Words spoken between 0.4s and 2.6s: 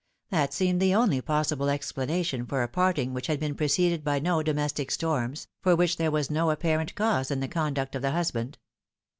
seemed the only possible explanation